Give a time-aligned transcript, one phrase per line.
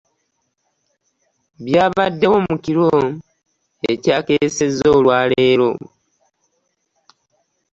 [1.65, 2.85] Byabaddewo mu kiro
[3.91, 5.69] ekyakeesezza olwa leero